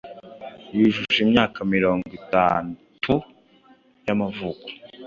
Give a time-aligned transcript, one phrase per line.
[0.77, 3.13] yujuje imyaka mirongo itatu
[4.05, 4.67] y’amavuko,